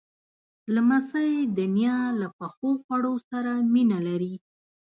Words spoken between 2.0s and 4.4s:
له پخو خواړو سره مینه لري.